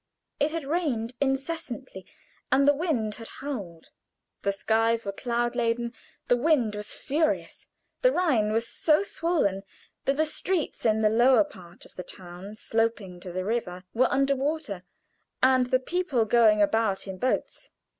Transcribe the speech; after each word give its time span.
It 0.39 0.49
had 0.49 0.63
rained 0.63 1.13
incessantly, 1.21 2.07
and 2.51 2.67
the 2.67 2.73
wind 2.73 3.13
had 3.21 3.27
howled. 3.39 3.91
The 4.41 4.51
skies 4.51 5.05
were 5.05 5.11
cloud 5.11 5.55
laden, 5.55 5.93
the 6.27 6.37
wind 6.37 6.73
was 6.73 6.95
furious. 6.95 7.67
The 8.01 8.11
Rhine 8.11 8.51
was 8.51 8.67
so 8.67 9.03
swollen 9.03 9.61
that 10.05 10.17
the 10.17 10.25
streets 10.25 10.87
in 10.87 11.03
the 11.03 11.09
lower 11.11 11.43
part 11.43 11.85
of 11.85 11.97
the 11.97 12.03
town 12.03 12.55
sloping 12.55 13.19
to 13.19 13.31
the 13.31 13.45
river 13.45 13.83
were 13.93 14.11
under 14.11 14.35
water, 14.35 14.81
and 15.43 15.67
the 15.67 15.77
people 15.79 16.25
going 16.25 16.63
about 16.63 17.05
in 17.07 17.19
boats. 17.19 17.69